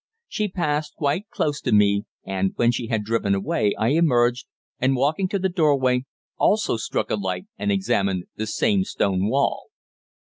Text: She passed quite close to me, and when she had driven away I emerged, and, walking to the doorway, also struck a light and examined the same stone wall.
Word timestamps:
She 0.27 0.47
passed 0.47 0.95
quite 0.95 1.29
close 1.29 1.61
to 1.61 1.71
me, 1.71 2.05
and 2.25 2.53
when 2.55 2.71
she 2.71 2.87
had 2.87 3.03
driven 3.03 3.35
away 3.35 3.75
I 3.77 3.89
emerged, 3.89 4.47
and, 4.79 4.95
walking 4.95 5.27
to 5.27 5.37
the 5.37 5.47
doorway, 5.47 6.05
also 6.39 6.75
struck 6.77 7.11
a 7.11 7.15
light 7.15 7.45
and 7.59 7.71
examined 7.71 8.23
the 8.35 8.47
same 8.47 8.83
stone 8.83 9.27
wall. 9.29 9.67